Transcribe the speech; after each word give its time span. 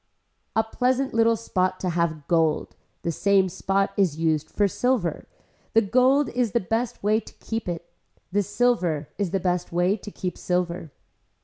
A 0.55 0.63
pleasant 0.63 1.13
little 1.13 1.35
spot 1.35 1.79
to 1.81 1.89
have 1.89 2.27
gold. 2.27 2.75
The 3.03 3.11
same 3.11 3.49
spot 3.49 3.93
is 3.95 4.17
used 4.17 4.49
for 4.49 4.67
silver. 4.67 5.27
The 5.73 5.83
gold 5.83 6.29
is 6.29 6.53
the 6.53 6.59
best 6.59 7.03
way 7.03 7.19
to 7.19 7.33
keep 7.35 7.69
it. 7.69 7.87
The 8.31 8.41
silver 8.41 9.09
is 9.19 9.29
the 9.29 9.65
way 9.71 9.95
to 9.95 10.09
keep 10.09 10.39
silver. 10.39 10.89